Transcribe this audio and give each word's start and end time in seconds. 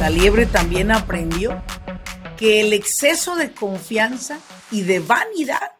la 0.00 0.08
liebre 0.08 0.46
también 0.46 0.90
aprendió 0.90 1.62
que 2.38 2.62
el 2.62 2.72
exceso 2.72 3.36
de 3.36 3.52
confianza 3.52 4.38
y 4.70 4.80
de 4.80 4.98
vanidad 4.98 5.72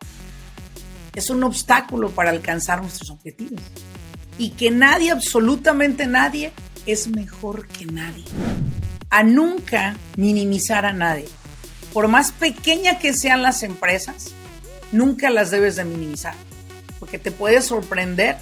es 1.14 1.30
un 1.30 1.42
obstáculo 1.42 2.10
para 2.10 2.28
alcanzar 2.28 2.82
nuestros 2.82 3.10
objetivos. 3.10 3.62
Y 4.36 4.50
que 4.50 4.70
nadie, 4.70 5.10
absolutamente 5.10 6.06
nadie, 6.06 6.52
es 6.84 7.08
mejor 7.08 7.66
que 7.66 7.86
nadie. 7.86 8.24
A 9.08 9.22
nunca 9.22 9.96
minimizar 10.18 10.84
a 10.84 10.92
nadie. 10.92 11.28
Por 11.94 12.06
más 12.08 12.30
pequeña 12.30 12.98
que 12.98 13.14
sean 13.14 13.42
las 13.42 13.62
empresas, 13.62 14.32
nunca 14.92 15.30
las 15.30 15.50
debes 15.50 15.76
de 15.76 15.86
minimizar. 15.86 16.34
Porque 16.98 17.18
te 17.18 17.32
puede 17.32 17.62
sorprender 17.62 18.36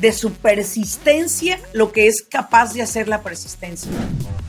de 0.00 0.12
su 0.12 0.32
persistencia 0.32 1.60
lo 1.72 1.92
que 1.92 2.08
es 2.08 2.22
capaz 2.28 2.74
de 2.74 2.82
hacer 2.82 3.06
la 3.06 3.22
persistencia. 3.22 3.92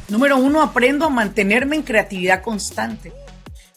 Número 0.07 0.37
uno, 0.37 0.61
aprendo 0.61 1.05
a 1.05 1.09
mantenerme 1.09 1.75
en 1.75 1.81
creatividad 1.81 2.43
constante. 2.43 3.11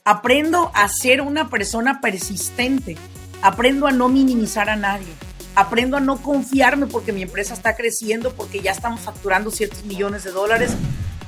Aprendo 0.05 0.71
a 0.75 0.89
ser 0.89 1.23
una 1.23 1.49
persona 1.49 2.01
persistente. 2.01 2.97
Aprendo 3.41 3.87
a 3.87 3.93
no 3.93 4.09
minimizar 4.09 4.69
a 4.69 4.77
nadie. 4.77 5.07
Aprendo 5.55 5.97
a 5.97 6.01
no 6.01 6.21
confiarme 6.23 6.87
porque 6.87 7.13
mi 7.13 7.23
empresa 7.23 7.55
está 7.55 7.75
creciendo, 7.77 8.35
porque 8.35 8.61
ya 8.61 8.73
estamos 8.73 9.01
facturando 9.01 9.51
ciertos 9.51 9.85
millones 9.85 10.25
de 10.25 10.33
dólares. 10.33 10.73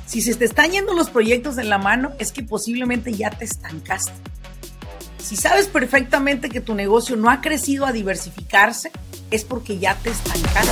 Si 0.05 0.21
se 0.21 0.35
te 0.35 0.45
están 0.45 0.71
yendo 0.71 0.93
los 0.93 1.09
proyectos 1.09 1.57
en 1.57 1.69
la 1.69 1.79
mano, 1.79 2.11
es 2.19 2.31
que 2.31 2.43
posiblemente 2.43 3.11
ya 3.13 3.31
te 3.31 3.45
estancaste. 3.45 4.13
Si 5.17 5.35
sabes 5.35 5.67
perfectamente 5.67 6.49
que 6.49 6.61
tu 6.61 6.75
negocio 6.75 7.15
no 7.15 7.29
ha 7.29 7.41
crecido 7.41 7.85
a 7.85 7.91
diversificarse, 7.91 8.91
es 9.31 9.43
porque 9.45 9.79
ya 9.79 9.95
te 9.95 10.11
estancaste. 10.11 10.71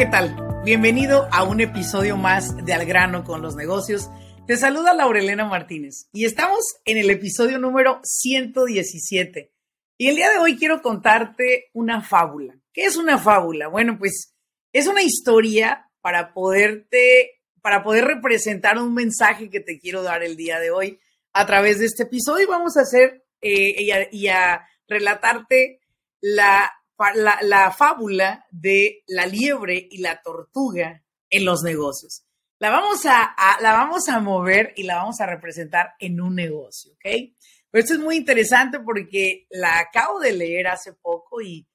¿Qué 0.00 0.06
tal? 0.06 0.34
Bienvenido 0.64 1.28
a 1.30 1.42
un 1.42 1.60
episodio 1.60 2.16
más 2.16 2.56
de 2.64 2.72
Al 2.72 2.86
grano 2.86 3.22
con 3.22 3.42
los 3.42 3.54
negocios. 3.54 4.08
Te 4.46 4.56
saluda 4.56 4.94
Laurelena 4.94 5.44
Martínez 5.44 6.08
y 6.10 6.24
estamos 6.24 6.60
en 6.86 6.96
el 6.96 7.10
episodio 7.10 7.58
número 7.58 8.00
117. 8.02 9.52
Y 9.98 10.08
el 10.08 10.16
día 10.16 10.30
de 10.30 10.38
hoy 10.38 10.56
quiero 10.56 10.80
contarte 10.80 11.68
una 11.74 12.00
fábula. 12.00 12.58
¿Qué 12.72 12.86
es 12.86 12.96
una 12.96 13.18
fábula? 13.18 13.68
Bueno, 13.68 13.98
pues 13.98 14.34
es 14.72 14.86
una 14.86 15.02
historia 15.02 15.90
para 16.00 16.32
poderte, 16.32 17.39
para 17.62 17.82
poder 17.82 18.04
representar 18.04 18.78
un 18.78 18.94
mensaje 18.94 19.50
que 19.50 19.60
te 19.60 19.78
quiero 19.78 20.02
dar 20.02 20.22
el 20.22 20.36
día 20.36 20.58
de 20.58 20.70
hoy 20.70 21.00
a 21.32 21.46
través 21.46 21.78
de 21.78 21.86
este 21.86 22.04
episodio. 22.04 22.48
Vamos 22.48 22.76
a 22.76 22.82
hacer 22.82 23.24
eh, 23.40 24.08
y 24.12 24.28
a 24.28 24.66
relatarte 24.86 25.80
la 26.20 26.72
la, 27.42 27.70
fábula 27.70 28.46
de 28.50 29.02
la 29.06 29.26
liebre 29.26 29.88
y 29.90 29.98
la 29.98 30.20
tortuga 30.22 31.02
en 31.28 31.44
los 31.44 31.62
negocios. 31.62 32.24
La 32.58 32.70
vamos 32.70 33.06
a, 33.06 33.34
la 33.60 33.72
vamos 33.72 34.08
a 34.08 34.20
mover 34.20 34.74
y 34.76 34.82
la 34.82 34.96
vamos 34.96 35.20
a 35.20 35.26
representar 35.26 35.94
en 35.98 36.20
un 36.20 36.34
negocio, 36.34 36.92
¿ok? 36.92 37.32
Pero 37.70 37.82
esto 37.82 37.94
es 37.94 38.00
muy 38.00 38.16
interesante 38.16 38.80
porque 38.80 39.46
la 39.50 39.78
acabo 39.78 40.20
de 40.20 40.32
leer 40.32 40.66
hace 40.66 40.92
poco 40.92 41.40
y 41.40 41.66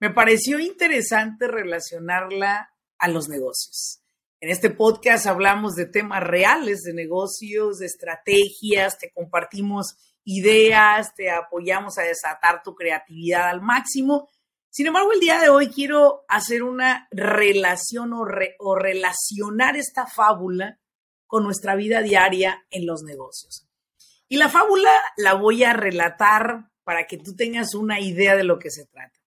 me 0.00 0.10
pareció 0.10 0.58
interesante 0.58 1.48
relacionarla 1.48 2.70
a 2.98 3.08
los 3.08 3.28
negocios. 3.28 4.02
En 4.44 4.50
este 4.50 4.68
podcast 4.68 5.26
hablamos 5.26 5.74
de 5.74 5.86
temas 5.86 6.22
reales 6.22 6.82
de 6.82 6.92
negocios, 6.92 7.78
de 7.78 7.86
estrategias, 7.86 8.98
te 8.98 9.10
compartimos 9.10 9.96
ideas, 10.22 11.14
te 11.14 11.30
apoyamos 11.30 11.96
a 11.96 12.02
desatar 12.02 12.62
tu 12.62 12.74
creatividad 12.74 13.48
al 13.48 13.62
máximo 13.62 14.28
sin 14.74 14.88
embargo, 14.88 15.12
el 15.12 15.20
día 15.20 15.38
de 15.38 15.50
hoy 15.50 15.68
quiero 15.68 16.24
hacer 16.26 16.64
una 16.64 17.06
relación 17.12 18.12
o, 18.12 18.74
relacionar 18.74 19.76
esta 19.76 20.04
fábula 20.04 20.80
con 21.28 21.44
nuestra 21.44 21.76
vida 21.76 22.02
diaria 22.02 22.66
en 22.70 22.84
los 22.84 23.04
negocios. 23.04 23.68
Y 24.26 24.36
la 24.36 24.48
fábula 24.48 24.90
la 25.16 25.34
voy 25.34 25.62
a 25.62 25.74
relatar 25.74 26.72
para 26.82 27.06
que 27.06 27.18
tú 27.18 27.36
tengas 27.36 27.76
una 27.76 28.00
idea 28.00 28.34
de 28.34 28.42
lo 28.42 28.58
que 28.58 28.72
se 28.72 28.84
trata. 28.86 29.20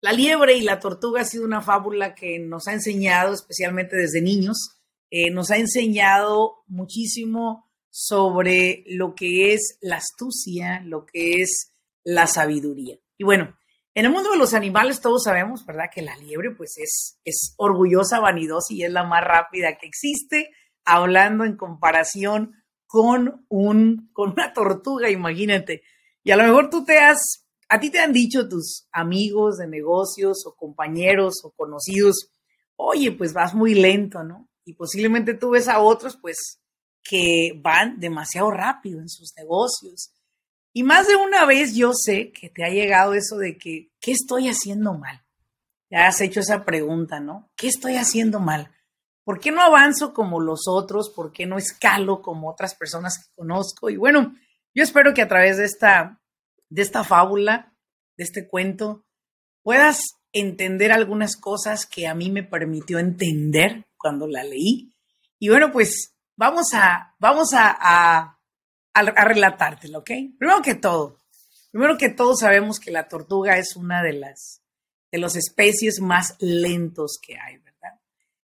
La 0.00 0.12
liebre 0.12 0.56
y 0.56 0.62
la 0.62 0.78
tortuga 0.78 1.22
ha 1.22 1.24
sido 1.24 1.44
una 1.44 1.60
fábula 1.60 2.14
que 2.14 2.38
nos 2.38 2.68
ha 2.68 2.72
enseñado, 2.72 3.34
especialmente 3.34 3.96
desde 3.96 4.20
niños, 4.20 4.78
eh, 5.10 5.30
nos 5.30 5.50
ha 5.50 5.56
enseñado 5.56 6.62
muchísimo 6.66 7.68
sobre 7.90 8.84
lo 8.86 9.14
que 9.14 9.54
es 9.54 9.78
la 9.80 9.96
astucia, 9.96 10.80
lo 10.84 11.06
que 11.06 11.42
es 11.42 11.72
la 12.04 12.26
sabiduría. 12.26 12.96
Y 13.16 13.24
bueno, 13.24 13.56
en 13.94 14.04
el 14.04 14.12
mundo 14.12 14.30
de 14.30 14.38
los 14.38 14.54
animales 14.54 15.00
todos 15.00 15.24
sabemos, 15.24 15.66
¿verdad? 15.66 15.90
Que 15.92 16.02
la 16.02 16.16
liebre 16.16 16.52
pues 16.52 16.76
es, 16.78 17.18
es 17.24 17.54
orgullosa, 17.56 18.20
vanidosa 18.20 18.72
y 18.72 18.84
es 18.84 18.92
la 18.92 19.02
más 19.02 19.24
rápida 19.24 19.76
que 19.78 19.86
existe, 19.88 20.50
hablando 20.84 21.44
en 21.44 21.56
comparación 21.56 22.62
con, 22.86 23.44
un, 23.48 24.10
con 24.12 24.30
una 24.30 24.52
tortuga, 24.52 25.10
imagínate. 25.10 25.82
Y 26.22 26.30
a 26.30 26.36
lo 26.36 26.44
mejor 26.44 26.70
tú 26.70 26.84
te 26.84 26.98
has, 26.98 27.47
a 27.68 27.80
ti 27.80 27.90
te 27.90 28.00
han 28.00 28.12
dicho 28.12 28.48
tus 28.48 28.88
amigos 28.92 29.58
de 29.58 29.68
negocios 29.68 30.44
o 30.46 30.54
compañeros 30.54 31.42
o 31.44 31.50
conocidos, 31.50 32.30
oye, 32.76 33.12
pues 33.12 33.32
vas 33.32 33.54
muy 33.54 33.74
lento, 33.74 34.22
¿no? 34.24 34.48
Y 34.64 34.74
posiblemente 34.74 35.34
tú 35.34 35.50
ves 35.50 35.68
a 35.68 35.80
otros 35.80 36.16
pues 36.16 36.60
que 37.02 37.52
van 37.62 38.00
demasiado 38.00 38.50
rápido 38.50 39.00
en 39.00 39.08
sus 39.08 39.34
negocios 39.36 40.12
y 40.72 40.84
más 40.84 41.08
de 41.08 41.16
una 41.16 41.44
vez 41.44 41.74
yo 41.74 41.92
sé 41.92 42.30
que 42.30 42.50
te 42.50 42.64
ha 42.64 42.68
llegado 42.68 43.14
eso 43.14 43.36
de 43.36 43.58
que, 43.58 43.90
¿qué 44.00 44.12
estoy 44.12 44.48
haciendo 44.48 44.94
mal? 44.94 45.24
Ya 45.90 46.06
has 46.06 46.20
hecho 46.20 46.38
esa 46.38 46.64
pregunta, 46.64 47.18
¿no? 47.18 47.50
¿Qué 47.56 47.68
estoy 47.68 47.96
haciendo 47.96 48.38
mal? 48.38 48.70
¿Por 49.24 49.40
qué 49.40 49.50
no 49.50 49.62
avanzo 49.62 50.12
como 50.12 50.40
los 50.40 50.68
otros? 50.68 51.10
¿Por 51.10 51.32
qué 51.32 51.46
no 51.46 51.58
escalo 51.58 52.22
como 52.22 52.50
otras 52.50 52.74
personas 52.74 53.18
que 53.18 53.34
conozco? 53.34 53.90
Y 53.90 53.96
bueno, 53.96 54.34
yo 54.74 54.82
espero 54.84 55.14
que 55.14 55.22
a 55.22 55.26
través 55.28 55.56
de 55.56 55.64
esta, 55.64 56.17
de 56.68 56.82
esta 56.82 57.04
fábula, 57.04 57.74
de 58.16 58.24
este 58.24 58.48
cuento, 58.48 59.04
puedas 59.62 60.02
entender 60.32 60.92
algunas 60.92 61.36
cosas 61.36 61.86
que 61.86 62.06
a 62.06 62.14
mí 62.14 62.30
me 62.30 62.42
permitió 62.42 62.98
entender 62.98 63.86
cuando 63.96 64.26
la 64.26 64.44
leí. 64.44 64.92
Y 65.38 65.48
bueno, 65.48 65.72
pues 65.72 66.14
vamos 66.36 66.68
a, 66.74 67.14
vamos 67.18 67.54
a 67.54 68.38
a, 68.98 69.24
relatártelo, 69.24 70.00
¿ok? 70.00 70.10
Primero 70.38 70.62
que 70.62 70.74
todo, 70.74 71.18
primero 71.70 71.96
que 71.96 72.08
todo 72.08 72.34
sabemos 72.36 72.80
que 72.80 72.90
la 72.90 73.08
tortuga 73.08 73.58
es 73.58 73.76
una 73.76 74.02
de 74.02 74.14
las 74.14 74.62
de 75.10 75.18
las 75.18 75.36
especies 75.36 76.00
más 76.02 76.36
lentos 76.38 77.18
que 77.22 77.38
hay, 77.38 77.56
¿verdad? 77.58 77.98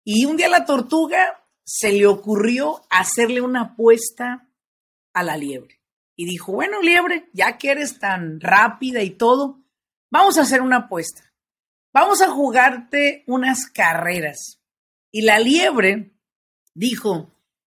Y 0.03 0.25
un 0.25 0.35
día 0.35 0.49
la 0.49 0.65
tortuga 0.65 1.45
se 1.63 1.91
le 1.91 2.07
ocurrió 2.07 2.81
hacerle 2.89 3.41
una 3.41 3.61
apuesta 3.61 4.49
a 5.13 5.23
la 5.23 5.37
liebre. 5.37 5.78
Y 6.19 6.25
dijo, 6.25 6.51
bueno, 6.51 6.81
liebre, 6.81 7.29
ya 7.31 7.57
que 7.57 7.71
eres 7.71 7.97
tan 7.97 8.41
rápida 8.41 9.01
y 9.01 9.11
todo, 9.11 9.63
vamos 10.11 10.37
a 10.37 10.41
hacer 10.41 10.61
una 10.61 10.79
apuesta. 10.79 11.33
Vamos 11.93 12.21
a 12.21 12.29
jugarte 12.29 13.23
unas 13.25 13.67
carreras. 13.67 14.59
Y 15.13 15.21
la 15.21 15.39
liebre 15.39 16.11
dijo, 16.73 17.31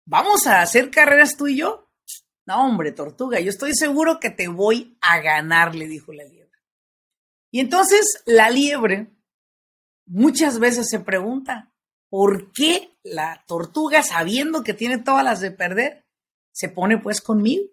vamos 0.07 0.47
a 0.47 0.63
hacer 0.63 0.89
carreras 0.89 1.37
tú 1.37 1.49
y 1.49 1.57
yo. 1.57 1.87
No, 2.47 2.65
hombre, 2.65 2.91
tortuga, 2.91 3.39
yo 3.39 3.51
estoy 3.51 3.75
seguro 3.75 4.19
que 4.19 4.31
te 4.31 4.47
voy 4.47 4.97
a 5.01 5.21
ganar, 5.21 5.75
le 5.75 5.87
dijo 5.87 6.11
la 6.11 6.23
liebre. 6.23 6.57
Y 7.51 7.59
entonces 7.59 8.23
la 8.25 8.49
liebre 8.49 9.11
muchas 10.07 10.57
veces 10.57 10.89
se 10.89 10.99
pregunta, 10.99 11.71
¿por 12.09 12.51
qué 12.53 12.97
la 13.03 13.43
tortuga, 13.45 14.01
sabiendo 14.01 14.63
que 14.63 14.73
tiene 14.73 14.97
todas 14.97 15.23
las 15.23 15.41
de 15.41 15.51
perder, 15.51 16.07
se 16.51 16.69
pone 16.69 16.97
pues 16.97 17.21
conmigo? 17.21 17.65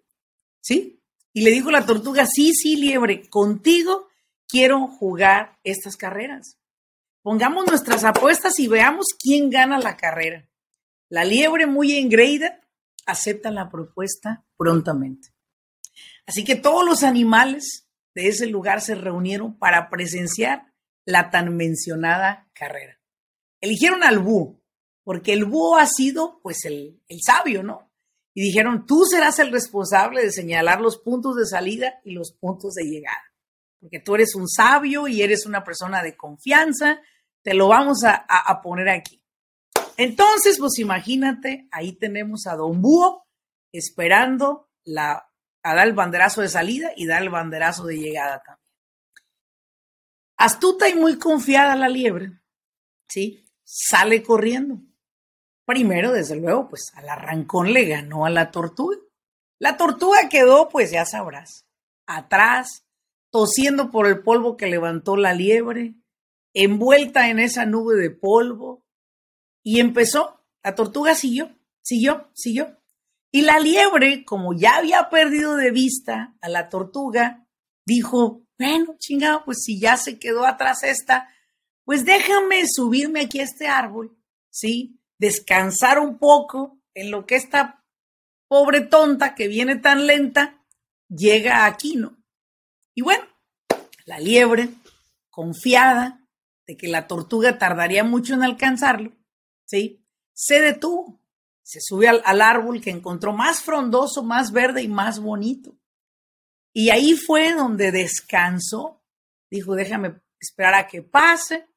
¿Sí? 0.61 1.01
Y 1.33 1.41
le 1.41 1.51
dijo 1.51 1.71
la 1.71 1.85
tortuga, 1.85 2.25
sí, 2.25 2.53
sí, 2.53 2.75
liebre, 2.75 3.29
contigo 3.29 4.07
quiero 4.47 4.87
jugar 4.87 5.57
estas 5.63 5.95
carreras. 5.95 6.57
Pongamos 7.21 7.67
nuestras 7.67 8.03
apuestas 8.03 8.59
y 8.59 8.67
veamos 8.67 9.07
quién 9.19 9.49
gana 9.49 9.77
la 9.77 9.95
carrera. 9.95 10.49
La 11.09 11.25
liebre 11.25 11.65
muy 11.65 11.93
engreída 11.93 12.59
acepta 13.05 13.51
la 13.51 13.69
propuesta 13.69 14.45
prontamente. 14.57 15.29
Así 16.25 16.43
que 16.43 16.55
todos 16.55 16.85
los 16.85 17.03
animales 17.03 17.87
de 18.15 18.27
ese 18.27 18.47
lugar 18.47 18.81
se 18.81 18.95
reunieron 18.95 19.57
para 19.57 19.89
presenciar 19.89 20.73
la 21.05 21.31
tan 21.31 21.55
mencionada 21.55 22.49
carrera. 22.53 22.99
Eligieron 23.61 24.03
al 24.03 24.19
búho, 24.19 24.61
porque 25.03 25.33
el 25.33 25.45
búho 25.45 25.77
ha 25.77 25.87
sido 25.87 26.39
pues 26.41 26.65
el, 26.65 27.01
el 27.07 27.19
sabio, 27.21 27.63
¿no? 27.63 27.88
Y 28.39 28.43
dijeron, 28.43 28.85
tú 28.85 29.03
serás 29.03 29.37
el 29.39 29.51
responsable 29.51 30.21
de 30.21 30.31
señalar 30.31 30.79
los 30.79 30.97
puntos 30.97 31.35
de 31.35 31.45
salida 31.45 31.99
y 32.05 32.11
los 32.11 32.31
puntos 32.31 32.73
de 32.75 32.85
llegada, 32.85 33.21
porque 33.81 33.99
tú 33.99 34.15
eres 34.15 34.33
un 34.33 34.47
sabio 34.47 35.09
y 35.09 35.21
eres 35.21 35.45
una 35.45 35.65
persona 35.65 36.01
de 36.01 36.15
confianza, 36.15 37.01
te 37.41 37.53
lo 37.53 37.67
vamos 37.67 38.05
a, 38.05 38.13
a 38.13 38.61
poner 38.61 38.87
aquí. 38.87 39.21
Entonces, 39.97 40.57
pues 40.57 40.79
imagínate, 40.79 41.67
ahí 41.69 41.91
tenemos 41.91 42.47
a 42.47 42.55
Don 42.55 42.81
Búho 42.81 43.27
esperando 43.73 44.69
la 44.85 45.29
a 45.61 45.75
dar 45.75 45.89
el 45.89 45.93
banderazo 45.93 46.39
de 46.39 46.47
salida 46.47 46.93
y 46.95 47.07
dar 47.07 47.21
el 47.21 47.29
banderazo 47.29 47.87
de 47.87 47.97
llegada 47.97 48.41
también. 48.41 48.73
Astuta 50.37 50.87
y 50.87 50.95
muy 50.95 51.19
confiada 51.19 51.75
la 51.75 51.89
liebre, 51.89 52.39
¿sí? 53.05 53.45
Sale 53.65 54.23
corriendo. 54.23 54.79
Primero, 55.69 56.13
desde 56.13 56.35
luego, 56.35 56.67
pues 56.67 56.91
al 56.95 57.07
arrancón 57.09 57.73
le 57.73 57.85
ganó 57.85 58.25
a 58.25 58.31
la 58.31 58.49
tortuga. 58.49 58.97
La 59.59 59.77
tortuga 59.77 60.27
quedó, 60.27 60.67
pues 60.67 60.89
ya 60.89 61.05
sabrás, 61.05 61.67
atrás, 62.07 62.87
tosiendo 63.29 63.91
por 63.91 64.07
el 64.07 64.23
polvo 64.23 64.57
que 64.57 64.65
levantó 64.65 65.15
la 65.15 65.35
liebre, 65.35 65.93
envuelta 66.55 67.29
en 67.29 67.37
esa 67.37 67.67
nube 67.67 67.97
de 67.97 68.09
polvo, 68.09 68.83
y 69.61 69.79
empezó. 69.79 70.43
La 70.63 70.73
tortuga 70.73 71.13
siguió, 71.13 71.55
siguió, 71.83 72.31
siguió. 72.33 72.75
Y 73.31 73.41
la 73.43 73.59
liebre, 73.59 74.25
como 74.25 74.53
ya 74.55 74.77
había 74.77 75.07
perdido 75.11 75.55
de 75.55 75.69
vista 75.69 76.35
a 76.41 76.49
la 76.49 76.69
tortuga, 76.69 77.45
dijo, 77.85 78.41
bueno, 78.57 78.95
chingado, 78.97 79.45
pues 79.45 79.59
si 79.65 79.79
ya 79.79 79.97
se 79.97 80.17
quedó 80.17 80.47
atrás 80.47 80.81
esta, 80.81 81.29
pues 81.83 82.05
déjame 82.05 82.63
subirme 82.67 83.21
aquí 83.21 83.39
a 83.39 83.43
este 83.43 83.67
árbol, 83.67 84.17
¿sí? 84.49 84.98
Descansar 85.19 85.99
un 85.99 86.17
poco 86.17 86.79
en 86.95 87.11
lo 87.11 87.25
que 87.25 87.35
esta 87.35 87.85
pobre 88.47 88.81
tonta 88.81 89.35
que 89.35 89.47
viene 89.47 89.75
tan 89.75 90.07
lenta 90.07 90.65
llega 91.07 91.65
aquí, 91.65 91.95
¿no? 91.95 92.17
Y 92.95 93.01
bueno, 93.01 93.25
la 94.05 94.19
liebre, 94.19 94.69
confiada 95.29 96.25
de 96.65 96.75
que 96.75 96.87
la 96.87 97.07
tortuga 97.07 97.57
tardaría 97.57 98.03
mucho 98.03 98.33
en 98.33 98.43
alcanzarlo, 98.43 99.11
¿sí? 99.65 100.03
Se 100.33 100.61
detuvo 100.61 101.19
se 101.69 101.81
sube 101.81 102.07
al, 102.07 102.41
árbol 102.41 102.81
que 102.81 102.89
encontró 102.89 103.31
más 103.31 103.61
frondoso, 103.61 104.23
más 104.23 104.51
verde 104.51 104.81
y 104.81 104.87
más 104.87 105.19
bonito. 105.19 105.77
Y 106.73 106.89
ahí 106.89 107.13
fue 107.15 107.53
donde 107.53 107.91
descansó. 107.91 109.03
Dijo, 109.51 109.75
déjame 109.75 110.19
esperar 110.39 110.73
a 110.73 110.87
que 110.87 111.03
pase. 111.03 111.67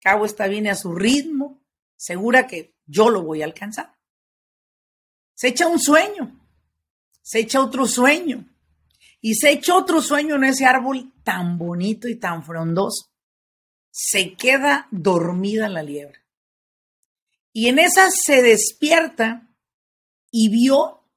Cabo 0.00 0.24
está 0.24 0.46
bien 0.46 0.68
a 0.68 0.76
su 0.76 0.94
ritmo. 0.94 1.60
Segura 1.96 2.46
que 2.46 2.73
yo 2.86 3.10
lo 3.10 3.22
voy 3.22 3.42
a 3.42 3.46
alcanzar. 3.46 3.94
Se 5.34 5.48
echa 5.48 5.66
un 5.66 5.80
sueño. 5.80 6.40
Se 7.22 7.40
echa 7.40 7.60
otro 7.60 7.86
sueño. 7.86 8.44
Y 9.20 9.34
se 9.34 9.50
echa 9.50 9.76
otro 9.76 10.00
sueño 10.00 10.36
en 10.36 10.44
ese 10.44 10.66
árbol 10.66 11.12
tan 11.22 11.58
bonito 11.58 12.08
y 12.08 12.16
tan 12.16 12.44
frondoso. 12.44 13.10
Se 13.90 14.34
queda 14.34 14.88
dormida 14.90 15.68
la 15.68 15.82
liebre. 15.82 16.20
Y 17.52 17.68
en 17.68 17.78
esa 17.78 18.10
se 18.10 18.42
despierta 18.42 19.48
y 20.30 20.50
vio 20.50 21.08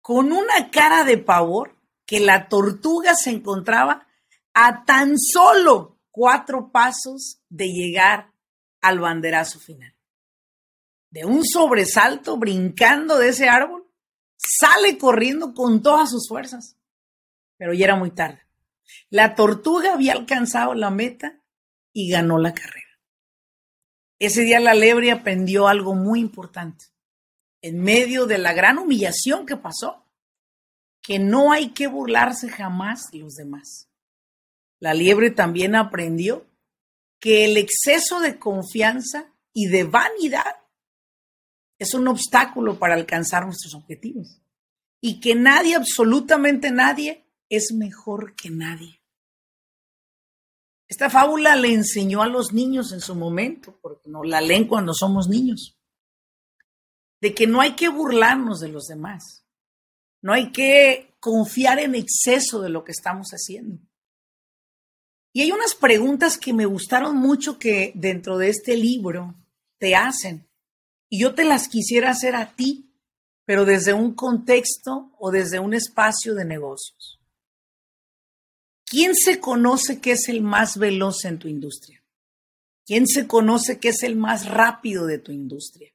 con 0.00 0.32
una 0.32 0.70
cara 0.70 1.04
de 1.04 1.18
pavor 1.18 1.76
que 2.04 2.18
la 2.18 2.48
tortuga 2.48 3.14
se 3.14 3.30
encontraba 3.30 4.08
a 4.52 4.84
tan 4.84 5.16
solo 5.16 6.00
cuatro 6.10 6.72
pasos 6.72 7.40
de 7.48 7.68
llegar 7.68 8.32
al 8.80 8.98
banderazo 8.98 9.60
final. 9.60 9.94
De 11.10 11.24
un 11.24 11.44
sobresalto, 11.44 12.36
brincando 12.36 13.18
de 13.18 13.28
ese 13.28 13.48
árbol, 13.48 13.86
sale 14.36 14.96
corriendo 14.96 15.54
con 15.54 15.82
todas 15.82 16.10
sus 16.10 16.28
fuerzas. 16.28 16.76
Pero 17.56 17.74
ya 17.74 17.86
era 17.86 17.96
muy 17.96 18.10
tarde. 18.10 18.42
La 19.08 19.34
tortuga 19.34 19.92
había 19.92 20.12
alcanzado 20.12 20.74
la 20.74 20.90
meta 20.90 21.40
y 21.92 22.10
ganó 22.10 22.38
la 22.38 22.54
carrera. 22.54 22.86
Ese 24.18 24.42
día 24.42 24.60
la 24.60 24.74
lebre 24.74 25.10
aprendió 25.10 25.66
algo 25.66 25.94
muy 25.94 26.20
importante. 26.20 26.86
En 27.62 27.80
medio 27.80 28.26
de 28.26 28.38
la 28.38 28.52
gran 28.52 28.78
humillación 28.78 29.46
que 29.46 29.56
pasó, 29.56 30.04
que 31.02 31.18
no 31.18 31.52
hay 31.52 31.70
que 31.70 31.86
burlarse 31.86 32.48
jamás 32.48 33.10
de 33.10 33.18
los 33.18 33.34
demás. 33.34 33.88
La 34.78 34.94
liebre 34.94 35.30
también 35.30 35.74
aprendió 35.74 36.46
que 37.18 37.44
el 37.44 37.56
exceso 37.56 38.20
de 38.20 38.38
confianza 38.38 39.34
y 39.52 39.66
de 39.66 39.84
vanidad 39.84 40.56
es 41.80 41.94
un 41.94 42.06
obstáculo 42.08 42.78
para 42.78 42.94
alcanzar 42.94 43.46
nuestros 43.46 43.74
objetivos 43.74 44.42
y 45.00 45.18
que 45.18 45.34
nadie, 45.34 45.74
absolutamente 45.74 46.70
nadie, 46.70 47.24
es 47.48 47.72
mejor 47.72 48.36
que 48.36 48.50
nadie. 48.50 49.00
Esta 50.88 51.08
fábula 51.08 51.56
le 51.56 51.72
enseñó 51.72 52.20
a 52.20 52.28
los 52.28 52.52
niños 52.52 52.92
en 52.92 53.00
su 53.00 53.14
momento, 53.14 53.78
porque 53.80 54.10
no 54.10 54.22
la 54.22 54.42
leen 54.42 54.68
cuando 54.68 54.92
somos 54.92 55.28
niños, 55.28 55.78
de 57.22 57.34
que 57.34 57.46
no 57.46 57.62
hay 57.62 57.76
que 57.76 57.88
burlarnos 57.88 58.60
de 58.60 58.68
los 58.68 58.86
demás, 58.86 59.46
no 60.20 60.34
hay 60.34 60.52
que 60.52 61.14
confiar 61.18 61.78
en 61.78 61.94
exceso 61.94 62.60
de 62.60 62.68
lo 62.68 62.84
que 62.84 62.92
estamos 62.92 63.30
haciendo. 63.30 63.78
Y 65.32 65.40
hay 65.42 65.52
unas 65.52 65.74
preguntas 65.74 66.36
que 66.36 66.52
me 66.52 66.66
gustaron 66.66 67.16
mucho 67.16 67.58
que 67.58 67.92
dentro 67.94 68.36
de 68.36 68.50
este 68.50 68.76
libro 68.76 69.34
te 69.78 69.94
hacen, 69.96 70.49
y 71.10 71.18
yo 71.18 71.34
te 71.34 71.44
las 71.44 71.68
quisiera 71.68 72.10
hacer 72.10 72.36
a 72.36 72.54
ti, 72.54 72.94
pero 73.44 73.64
desde 73.64 73.92
un 73.92 74.14
contexto 74.14 75.10
o 75.18 75.32
desde 75.32 75.58
un 75.58 75.74
espacio 75.74 76.34
de 76.34 76.44
negocios. 76.44 77.20
¿Quién 78.86 79.14
se 79.16 79.40
conoce 79.40 80.00
que 80.00 80.12
es 80.12 80.28
el 80.28 80.40
más 80.40 80.78
veloz 80.78 81.24
en 81.24 81.38
tu 81.38 81.48
industria? 81.48 82.02
¿Quién 82.86 83.08
se 83.08 83.26
conoce 83.26 83.80
que 83.80 83.88
es 83.88 84.04
el 84.04 84.16
más 84.16 84.48
rápido 84.48 85.06
de 85.06 85.18
tu 85.18 85.32
industria? 85.32 85.92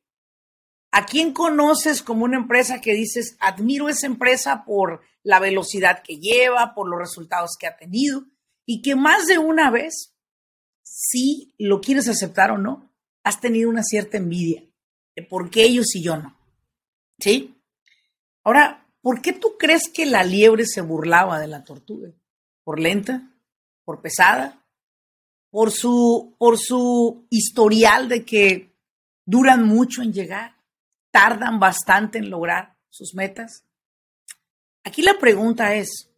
¿A 0.92 1.06
quién 1.06 1.34
conoces 1.34 2.02
como 2.02 2.26
una 2.26 2.38
empresa 2.38 2.82
que 2.82 2.94
dices, 2.94 3.38
admiro 3.40 3.90
esa 3.90 4.08
empresa 4.08 4.64
por 4.66 5.02
la 5.24 5.40
velocidad 5.40 6.04
que 6.04 6.18
lleva, 6.18 6.74
por 6.74 6.90
los 6.90 7.00
resultados 7.00 7.52
que 7.60 7.68
ha 7.68 7.78
tenido 7.78 8.26
y 8.66 8.82
que 8.82 8.96
más 8.96 9.28
de 9.28 9.38
una 9.38 9.72
vez, 9.72 10.14
si 10.84 11.54
lo 11.58 11.80
quieres 11.80 12.08
aceptar 12.10 12.52
o 12.52 12.58
no, 12.58 12.94
has 13.24 13.40
tenido 13.40 13.70
una 13.70 13.84
cierta 13.84 14.18
envidia 14.18 14.64
por 15.24 15.50
qué 15.50 15.64
ellos 15.64 15.96
y 15.96 16.04
yo 16.04 16.18
no? 16.18 16.38
¿Sí? 17.20 17.56
Ahora, 18.44 18.88
¿por 19.02 19.22
qué 19.22 19.34
tú 19.34 19.56
crees 19.58 19.90
que 19.90 20.06
la 20.06 20.24
liebre 20.24 20.66
se 20.66 20.82
burlaba 20.82 21.40
de 21.40 21.48
la 21.48 21.64
tortuga? 21.64 22.12
por 22.66 22.80
lenta, 22.80 23.32
por 23.86 24.02
pesada, 24.02 24.66
por 25.52 25.72
su, 25.72 26.36
por 26.38 26.58
su 26.58 27.26
historial 27.30 28.10
de 28.10 28.26
que 28.26 28.76
duran 29.24 29.66
mucho 29.66 30.02
en 30.02 30.12
llegar, 30.12 30.58
tardan 31.12 31.60
bastante 31.60 32.18
en 32.18 32.30
lograr 32.30 32.76
sus 32.90 33.14
metas. 33.14 33.64
Aquí 34.84 35.04
la 35.04 35.18
pregunta 35.20 35.76
es, 35.76 36.10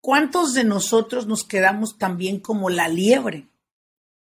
¿cuántos 0.00 0.52
de 0.52 0.64
nosotros 0.64 1.26
nos 1.26 1.44
quedamos 1.44 1.96
también 1.96 2.40
como 2.40 2.68
la 2.68 2.88
liebre, 2.88 3.48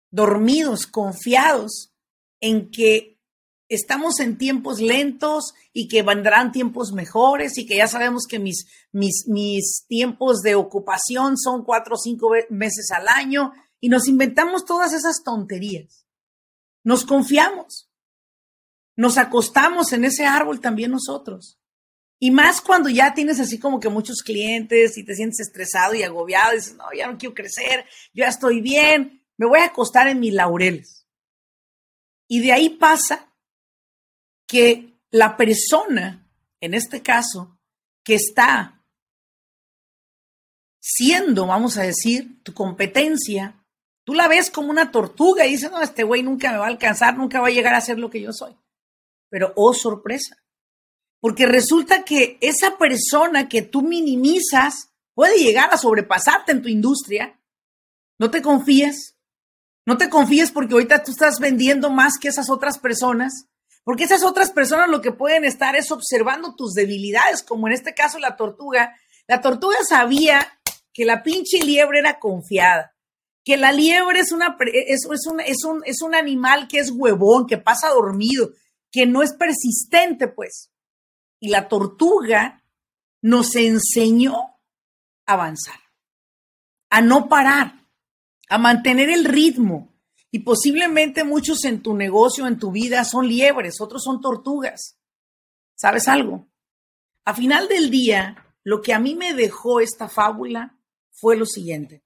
dormidos, 0.10 0.88
confiados 0.88 1.92
en 2.40 2.72
que 2.72 3.19
estamos 3.70 4.20
en 4.20 4.38
tiempos 4.38 4.82
lentos 4.82 5.54
y 5.72 5.88
que 5.88 6.02
vendrán 6.02 6.52
tiempos 6.52 6.92
mejores 6.92 7.58
y 7.58 7.68
que 7.68 7.78
ya 7.78 7.88
sabemos 7.88 8.26
que 8.28 8.40
mis, 8.40 8.66
mis, 8.92 9.28
mis 9.28 9.86
tiempos 9.88 10.42
de 10.42 10.56
ocupación 10.56 11.38
son 11.38 11.64
cuatro 11.64 11.96
o 11.96 11.98
cinco 11.98 12.32
meses 12.50 12.90
al 12.92 13.08
año 13.08 13.54
y 13.80 13.90
nos 13.90 14.08
inventamos 14.08 14.66
todas 14.66 14.92
esas 14.94 15.24
tonterías. 15.24 16.06
Nos 16.84 17.06
confiamos. 17.06 17.90
Nos 18.96 19.18
acostamos 19.18 19.94
en 19.94 20.04
ese 20.04 20.26
árbol 20.26 20.60
también 20.60 20.92
nosotros. 20.92 21.60
Y 22.20 22.32
más 22.32 22.60
cuando 22.60 22.90
ya 22.90 23.14
tienes 23.14 23.40
así 23.40 23.60
como 23.60 23.80
que 23.80 23.88
muchos 23.88 24.24
clientes 24.24 24.98
y 24.98 25.06
te 25.06 25.16
sientes 25.16 25.40
estresado 25.40 25.94
y 25.94 26.04
agobiado 26.04 26.54
y 26.54 26.58
dices, 26.58 26.76
no, 26.76 26.86
ya 26.98 27.08
no 27.08 27.18
quiero 27.18 27.34
crecer, 27.34 27.86
yo 28.14 28.26
ya 28.26 28.28
estoy 28.28 28.60
bien, 28.60 29.24
me 29.38 29.48
voy 29.48 29.60
a 29.60 29.68
acostar 29.68 30.10
en 30.10 30.20
mis 30.20 30.34
laureles. 30.34 31.08
Y 32.28 32.42
de 32.42 32.52
ahí 32.52 32.70
pasa 32.70 33.29
que 34.50 35.00
la 35.12 35.38
persona, 35.38 36.28
en 36.60 36.74
este 36.74 37.02
caso, 37.02 37.60
que 38.04 38.16
está 38.16 38.84
siendo, 40.82 41.46
vamos 41.46 41.78
a 41.78 41.84
decir, 41.84 42.42
tu 42.42 42.56
competencia, 42.56 43.64
tú 44.04 44.16
la 44.16 44.28
ves 44.28 44.50
como 44.50 44.72
una 44.72 44.90
tortuga 44.90 45.46
y 45.46 45.52
dices, 45.52 45.70
no, 45.70 45.80
este 45.82 46.04
güey 46.04 46.24
nunca 46.24 46.52
me 46.52 46.58
va 46.58 46.66
a 46.66 46.70
alcanzar, 46.70 47.16
nunca 47.16 47.40
va 47.40 47.48
a 47.48 47.52
llegar 47.52 47.76
a 47.76 47.82
ser 47.82 48.00
lo 48.00 48.10
que 48.10 48.22
yo 48.22 48.34
soy. 48.34 48.58
Pero, 49.30 49.54
oh 49.56 49.74
sorpresa, 49.74 50.36
Porque 51.22 51.46
resulta 51.46 52.04
que 52.04 52.40
esa 52.42 52.78
persona 52.78 53.48
que 53.50 53.62
tú 53.62 53.84
minimizas 53.84 54.90
puede 55.14 55.38
llegar 55.38 55.72
a 55.72 55.78
sobrepasarte 55.78 56.54
en 56.54 56.62
tu 56.64 56.70
industria. 56.70 57.40
No 58.18 58.32
te 58.32 58.42
confíes. 58.42 59.16
No 59.86 59.98
te 59.98 60.10
confíes 60.10 60.52
porque 60.52 60.74
ahorita 60.74 61.04
tú 61.04 61.12
estás 61.12 61.40
vendiendo 61.40 61.92
más 61.92 62.18
que 62.18 62.30
esas 62.30 62.50
otras 62.50 62.80
personas. 62.80 63.50
Porque 63.84 64.04
esas 64.04 64.24
otras 64.24 64.52
personas 64.52 64.90
lo 64.90 65.02
que 65.02 65.12
pueden 65.12 65.46
estar 65.46 65.76
es 65.76 65.92
observando 65.92 66.56
tus 66.56 66.74
debilidades, 66.74 67.44
como 67.44 67.68
en 67.68 67.74
este 67.74 67.94
caso 67.94 68.20
la 68.20 68.36
tortuga. 68.36 68.96
La 69.28 69.42
tortuga 69.42 69.78
sabía 69.88 70.60
que 70.94 71.06
la 71.06 71.24
pinche 71.24 71.60
liebre 71.60 72.00
era 72.00 72.20
confiada, 72.20 72.96
que 73.44 73.58
la 73.58 73.72
liebre 73.72 74.20
es, 74.20 74.32
una, 74.32 74.58
es, 74.74 75.06
un, 75.06 75.40
es, 75.40 75.64
un, 75.64 75.82
es 75.86 76.02
un 76.02 76.14
animal 76.14 76.68
que 76.68 76.80
es 76.80 76.92
huevón, 76.92 77.48
que 77.48 77.58
pasa 77.58 77.90
dormido, 77.90 78.52
que 78.92 79.06
no 79.06 79.24
es 79.24 79.34
persistente, 79.34 80.28
pues. 80.28 80.72
Y 81.40 81.50
la 81.50 81.68
tortuga 81.68 82.64
nos 83.22 83.56
enseñó 83.56 84.36
a 85.26 85.34
avanzar, 85.34 85.80
a 86.90 87.02
no 87.02 87.30
parar, 87.30 87.86
a 88.50 88.58
mantener 88.58 89.10
el 89.10 89.26
ritmo. 89.26 89.94
Y 90.32 90.40
posiblemente 90.40 91.24
muchos 91.24 91.64
en 91.66 91.82
tu 91.82 91.96
negocio, 91.96 92.46
en 92.46 92.60
tu 92.60 92.72
vida, 92.72 93.04
son 93.04 93.28
liebres, 93.28 93.82
otros 93.82 94.04
son 94.04 94.22
tortugas. 94.22 95.00
¿Sabes 95.76 96.08
algo? 96.08 96.48
A 97.26 97.34
final 97.34 97.68
del 97.68 97.90
día, 97.90 98.46
lo 98.64 98.82
que 98.82 98.94
a 98.94 99.00
mí 99.00 99.16
me 99.16 99.34
dejó 99.34 99.80
esta 99.80 100.08
fábula 100.08 100.78
fue 101.12 101.36
lo 101.36 101.46
siguiente. 101.46 102.04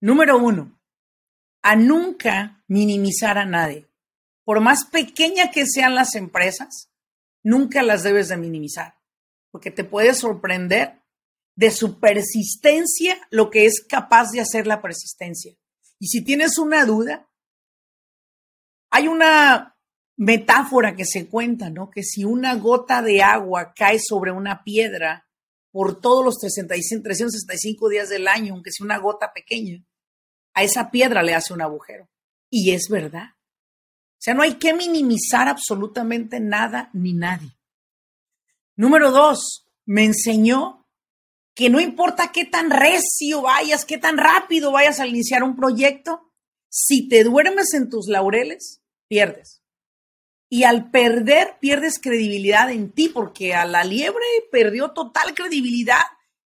Número 0.00 0.38
uno, 0.38 0.80
a 1.62 1.76
nunca 1.76 2.62
minimizar 2.68 3.38
a 3.38 3.44
nadie. 3.44 3.88
Por 4.44 4.60
más 4.60 4.84
pequeña 4.84 5.50
que 5.50 5.66
sean 5.66 5.94
las 5.94 6.14
empresas, 6.14 6.90
nunca 7.42 7.82
las 7.82 8.02
debes 8.02 8.28
de 8.28 8.36
minimizar, 8.36 8.98
porque 9.50 9.70
te 9.70 9.84
puede 9.84 10.14
sorprender 10.14 11.02
de 11.56 11.70
su 11.70 12.00
persistencia 12.00 13.18
lo 13.30 13.50
que 13.50 13.66
es 13.66 13.84
capaz 13.86 14.30
de 14.30 14.40
hacer 14.40 14.66
la 14.66 14.80
persistencia. 14.80 15.54
Y 15.98 16.08
si 16.08 16.24
tienes 16.24 16.58
una 16.58 16.86
duda, 16.86 17.29
hay 18.90 19.08
una 19.08 19.76
metáfora 20.16 20.94
que 20.94 21.04
se 21.06 21.28
cuenta, 21.28 21.70
¿no? 21.70 21.90
Que 21.90 22.02
si 22.02 22.24
una 22.24 22.54
gota 22.56 23.02
de 23.02 23.22
agua 23.22 23.72
cae 23.74 23.98
sobre 23.98 24.32
una 24.32 24.62
piedra 24.64 25.26
por 25.70 26.00
todos 26.00 26.24
los 26.24 26.38
365 26.38 27.88
días 27.88 28.08
del 28.08 28.28
año, 28.28 28.54
aunque 28.54 28.72
sea 28.72 28.84
una 28.84 28.98
gota 28.98 29.32
pequeña, 29.32 29.84
a 30.52 30.62
esa 30.62 30.90
piedra 30.90 31.22
le 31.22 31.34
hace 31.34 31.54
un 31.54 31.62
agujero. 31.62 32.08
Y 32.50 32.72
es 32.72 32.88
verdad. 32.90 33.28
O 33.32 34.22
sea, 34.22 34.34
no 34.34 34.42
hay 34.42 34.54
que 34.54 34.74
minimizar 34.74 35.48
absolutamente 35.48 36.40
nada 36.40 36.90
ni 36.92 37.14
nadie. 37.14 37.56
Número 38.76 39.10
dos, 39.12 39.66
me 39.86 40.04
enseñó 40.04 40.86
que 41.54 41.70
no 41.70 41.80
importa 41.80 42.32
qué 42.32 42.44
tan 42.44 42.70
recio 42.70 43.42
vayas, 43.42 43.84
qué 43.84 43.98
tan 43.98 44.18
rápido 44.18 44.72
vayas 44.72 45.00
a 45.00 45.06
iniciar 45.06 45.42
un 45.42 45.56
proyecto, 45.56 46.29
si 46.70 47.08
te 47.08 47.24
duermes 47.24 47.74
en 47.74 47.90
tus 47.90 48.08
laureles, 48.08 48.80
pierdes. 49.08 49.62
Y 50.48 50.64
al 50.64 50.90
perder, 50.90 51.58
pierdes 51.60 51.98
credibilidad 52.00 52.70
en 52.70 52.90
ti, 52.90 53.08
porque 53.08 53.54
a 53.54 53.66
la 53.66 53.84
liebre 53.84 54.24
perdió 54.50 54.92
total 54.92 55.34
credibilidad 55.34 56.00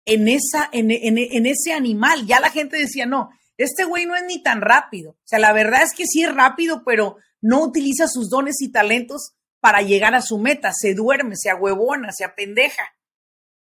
en, 0.04 0.28
esa, 0.28 0.68
en, 0.72 0.90
en 0.90 1.46
ese 1.46 1.72
animal. 1.72 2.26
Ya 2.26 2.38
la 2.40 2.50
gente 2.50 2.78
decía, 2.78 3.04
no, 3.04 3.30
este 3.56 3.84
güey 3.84 4.06
no 4.06 4.16
es 4.16 4.22
ni 4.24 4.42
tan 4.42 4.62
rápido. 4.62 5.10
O 5.10 5.26
sea, 5.26 5.38
la 5.38 5.52
verdad 5.52 5.82
es 5.82 5.92
que 5.94 6.06
sí 6.06 6.22
es 6.22 6.34
rápido, 6.34 6.82
pero 6.84 7.16
no 7.42 7.62
utiliza 7.62 8.08
sus 8.08 8.30
dones 8.30 8.60
y 8.60 8.72
talentos 8.72 9.34
para 9.60 9.82
llegar 9.82 10.14
a 10.14 10.22
su 10.22 10.38
meta, 10.38 10.72
se 10.72 10.94
duerme, 10.94 11.36
se 11.36 11.50
ahuevona, 11.50 12.12
se 12.12 12.24
apendeja. 12.24 12.94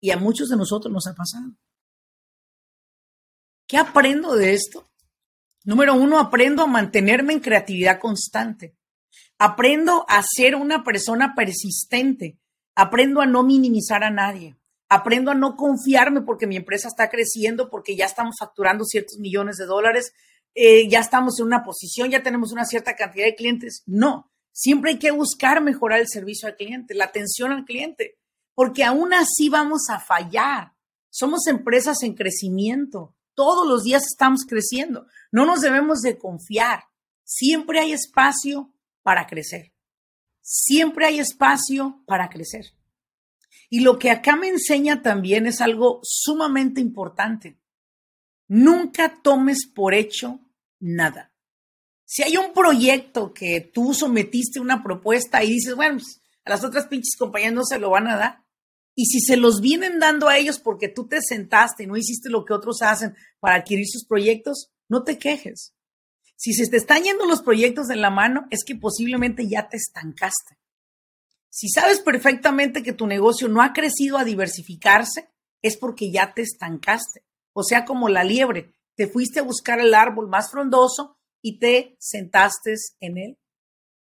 Y 0.02 0.12
a 0.12 0.18
muchos 0.18 0.50
de 0.50 0.58
nosotros 0.58 0.92
nos 0.92 1.08
ha 1.08 1.14
pasado. 1.14 1.56
¿Qué 3.68 3.78
aprendo 3.78 4.36
de 4.36 4.54
esto? 4.54 4.90
Número 5.64 5.96
uno, 5.96 6.20
aprendo 6.20 6.64
a 6.64 6.68
mantenerme 6.68 7.34
en 7.34 7.40
creatividad 7.40 8.00
constante. 8.00 8.76
Aprendo 9.38 10.06
a 10.10 10.22
ser 10.24 10.56
una 10.56 10.84
persona 10.84 11.34
persistente. 11.36 12.38
Aprendo 12.76 13.22
a 13.22 13.26
no 13.26 13.44
minimizar 13.44 14.04
a 14.04 14.10
nadie. 14.10 14.58
Aprendo 14.90 15.32
a 15.32 15.36
no 15.36 15.56
confiarme 15.56 16.22
porque 16.22 16.48
mi 16.48 16.58
empresa 16.58 16.88
está 16.88 17.10
creciendo, 17.10 17.70
porque 17.70 17.96
ya 17.96 18.06
estamos 18.06 18.36
facturando 18.40 18.84
ciertos 18.84 19.18
millones 19.18 19.58
de 19.58 19.66
dólares, 19.66 20.14
eh, 20.54 20.88
ya 20.88 21.00
estamos 21.00 21.40
en 21.40 21.48
una 21.48 21.64
posición, 21.64 22.12
ya 22.12 22.22
tenemos 22.22 22.52
una 22.52 22.66
cierta 22.66 22.96
cantidad 22.96 23.26
de 23.26 23.36
clientes. 23.36 23.82
No, 23.88 24.32
siempre 24.52 24.92
hay 24.92 25.00
que 25.00 25.12
buscar 25.12 25.62
mejorar 25.62 26.00
el 26.00 26.08
servicio 26.08 26.48
al 26.48 26.56
cliente, 26.56 26.94
la 26.94 27.06
atención 27.06 27.52
al 27.52 27.66
cliente, 27.66 28.18
porque 28.54 28.84
aún 28.84 29.14
así 29.14 29.50
vamos 29.50 29.90
a 29.90 30.00
fallar. 30.00 30.74
Somos 31.10 31.48
empresas 31.48 32.04
en 32.04 32.14
crecimiento, 32.14 33.16
todos 33.36 33.68
los 33.68 33.84
días 33.84 34.04
estamos 34.04 34.46
creciendo, 34.48 35.08
no 35.32 35.46
nos 35.46 35.62
debemos 35.62 36.02
de 36.02 36.18
confiar. 36.18 36.86
Siempre 37.24 37.80
hay 37.80 37.94
espacio 37.94 38.74
para 39.02 39.28
crecer. 39.28 39.74
Siempre 40.42 41.06
hay 41.06 41.20
espacio 41.20 42.04
para 42.06 42.30
crecer. 42.30 42.66
Y 43.70 43.80
lo 43.80 43.98
que 43.98 44.12
acá 44.12 44.36
me 44.36 44.50
enseña 44.50 45.02
también 45.02 45.48
es 45.48 45.62
algo 45.62 46.00
sumamente 46.04 46.82
importante. 46.82 47.60
Nunca 48.48 49.22
tomes 49.22 49.66
por 49.66 49.94
hecho 49.94 50.40
nada. 50.80 51.34
Si 52.06 52.22
hay 52.22 52.38
un 52.38 52.54
proyecto 52.54 53.34
que 53.34 53.62
tú 53.62 53.94
sometiste 53.94 54.60
una 54.60 54.84
propuesta 54.84 55.44
y 55.44 55.50
dices, 55.50 55.76
bueno, 55.76 55.98
pues, 55.98 56.22
a 56.46 56.52
las 56.52 56.64
otras 56.64 56.88
pinches 56.88 57.16
compañías 57.18 57.54
no 57.54 57.64
se 57.64 57.80
lo 57.80 57.90
van 57.90 58.08
a 58.08 58.18
dar, 58.18 58.43
y 58.96 59.06
si 59.06 59.20
se 59.20 59.38
los 59.38 59.60
vienen 59.62 60.00
dando 60.00 60.30
a 60.30 60.38
ellos 60.38 60.60
porque 60.60 60.88
tú 60.88 61.08
te 61.08 61.20
sentaste 61.22 61.84
y 61.84 61.88
no 61.88 61.98
hiciste 61.98 62.30
lo 62.30 62.46
que 62.46 62.54
otros 62.54 62.82
hacen 62.82 63.16
para 63.40 63.56
adquirir 63.56 63.88
sus 63.88 64.06
proyectos, 64.06 64.72
no 64.88 65.04
te 65.04 65.18
quejes. 65.18 65.74
Si 66.36 66.54
se 66.54 66.68
te 66.68 66.78
están 66.78 67.04
yendo 67.04 67.26
los 67.26 67.42
proyectos 67.42 67.90
en 67.90 68.02
la 68.02 68.10
mano, 68.10 68.48
es 68.50 68.64
que 68.66 68.76
posiblemente 68.76 69.48
ya 69.48 69.70
te 69.70 69.78
estancaste. 69.78 70.58
Si 71.50 71.70
sabes 71.70 72.02
perfectamente 72.02 72.84
que 72.84 72.94
tu 72.94 73.08
negocio 73.08 73.48
no 73.48 73.62
ha 73.62 73.74
crecido 73.74 74.18
a 74.18 74.26
diversificarse, 74.26 75.30
es 75.62 75.78
porque 75.78 76.12
ya 76.12 76.34
te 76.34 76.42
estancaste. 76.42 77.24
O 77.54 77.64
sea, 77.64 77.86
como 77.86 78.10
la 78.10 78.24
liebre, 78.24 78.74
te 78.96 79.08
fuiste 79.08 79.40
a 79.40 79.44
buscar 79.44 79.80
el 79.80 79.94
árbol 79.94 80.28
más 80.28 80.52
frondoso 80.52 81.18
y 81.42 81.60
te 81.60 81.96
sentaste 82.00 82.76
en 83.00 83.18
él. 83.18 83.38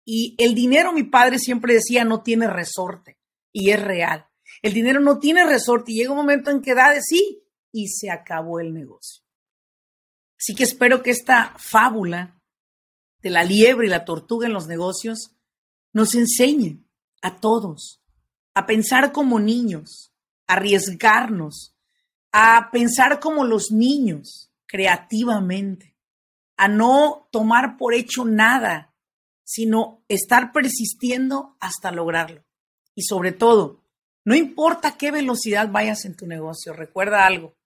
Y 0.06 0.36
el 0.38 0.54
dinero, 0.56 0.92
mi 0.92 1.04
padre 1.04 1.40
siempre 1.40 1.76
decía, 1.76 2.04
no 2.04 2.24
tiene 2.24 2.48
resorte. 2.48 3.18
Y 3.52 3.70
es 3.70 3.82
real. 3.82 4.28
El 4.64 4.74
dinero 4.74 5.02
no 5.02 5.20
tiene 5.20 5.46
resorte 5.46 5.92
y 5.92 5.98
llega 5.98 6.12
un 6.12 6.18
momento 6.18 6.50
en 6.50 6.62
que 6.62 6.74
da 6.74 6.90
de 6.90 7.02
sí 7.02 7.44
y 7.72 7.90
se 7.90 8.10
acabó 8.10 8.60
el 8.60 8.74
negocio. 8.74 9.24
Así 10.40 10.56
que 10.56 10.64
espero 10.64 11.04
que 11.04 11.12
esta 11.12 11.54
fábula 11.58 12.42
de 13.22 13.30
la 13.30 13.44
liebre 13.44 13.88
y 13.88 13.90
la 13.90 14.06
tortuga 14.06 14.48
en 14.48 14.54
los 14.54 14.68
negocios 14.68 15.36
nos 15.92 16.16
enseñe 16.16 16.84
a 17.22 17.40
todos 17.40 18.02
a 18.54 18.66
pensar 18.66 19.12
como 19.12 19.40
niños, 19.40 20.14
a 20.48 20.54
arriesgarnos, 20.54 21.76
a 22.32 22.70
pensar 22.72 23.20
como 23.20 23.44
los 23.46 23.72
niños, 23.72 24.52
creativamente, 24.66 25.98
a 26.56 26.68
no 26.68 27.28
tomar 27.32 27.78
por 27.78 27.94
hecho 27.94 28.26
nada, 28.26 28.94
sino 29.44 30.04
estar 30.08 30.52
persistiendo 30.52 31.58
hasta 31.60 31.92
lograrlo. 31.92 32.46
Y 32.96 33.04
sobre 33.04 33.32
todo, 33.32 33.83
no 34.26 34.36
importa 34.36 34.98
qué 34.98 35.12
velocidad 35.12 35.70
vayas 35.70 36.06
en 36.06 36.16
tu 36.16 36.28
negocio, 36.28 36.74
recuerda 36.74 37.26
algo. 37.26 37.58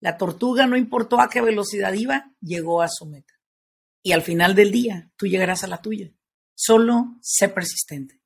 La 0.00 0.16
tortuga 0.16 0.66
no 0.66 0.76
importó 0.76 1.20
a 1.20 1.30
qué 1.30 1.40
velocidad 1.40 1.92
iba, 1.92 2.32
llegó 2.40 2.82
a 2.82 2.88
su 2.88 3.06
meta. 3.06 3.32
Y 4.02 4.12
al 4.12 4.22
final 4.22 4.54
del 4.54 4.70
día, 4.70 5.10
tú 5.16 5.26
llegarás 5.26 5.64
a 5.64 5.68
la 5.68 5.80
tuya. 5.80 6.12
Solo 6.54 7.16
sé 7.22 7.48
persistente. 7.48 8.20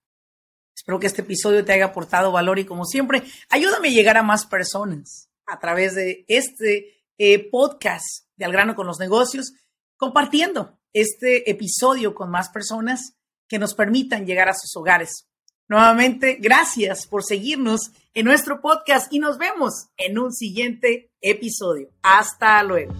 Espero 0.74 0.98
que 0.98 1.06
este 1.06 1.22
episodio 1.22 1.64
te 1.64 1.72
haya 1.72 1.86
aportado 1.86 2.32
valor 2.32 2.58
y 2.58 2.64
como 2.64 2.84
siempre, 2.84 3.22
ayúdame 3.48 3.88
a 3.88 3.92
llegar 3.92 4.16
a 4.16 4.22
más 4.22 4.46
personas 4.46 5.28
a 5.46 5.58
través 5.58 5.94
de 5.94 6.24
este 6.28 7.04
eh, 7.18 7.50
podcast 7.50 8.04
de 8.36 8.44
Al 8.44 8.52
grano 8.52 8.74
con 8.74 8.86
los 8.86 8.98
negocios, 8.98 9.52
compartiendo 9.96 10.78
este 10.92 11.50
episodio 11.50 12.14
con 12.14 12.30
más 12.30 12.48
personas 12.48 13.14
que 13.48 13.58
nos 13.58 13.74
permitan 13.74 14.26
llegar 14.26 14.48
a 14.48 14.54
sus 14.54 14.74
hogares. 14.76 15.26
Nuevamente, 15.68 16.38
gracias 16.40 17.06
por 17.06 17.22
seguirnos 17.22 17.92
en 18.14 18.24
nuestro 18.24 18.62
podcast 18.62 19.12
y 19.12 19.18
nos 19.18 19.36
vemos 19.36 19.88
en 19.98 20.18
un 20.18 20.32
siguiente 20.32 21.10
episodio. 21.20 21.90
Hasta 22.02 22.62
luego. 22.62 22.94